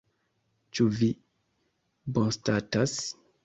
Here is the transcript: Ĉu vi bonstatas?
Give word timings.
Ĉu 0.79 0.85
vi 1.01 1.11
bonstatas? 2.19 3.01